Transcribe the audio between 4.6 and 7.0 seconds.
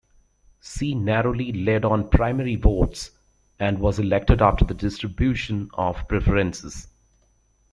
the distribution of preferences.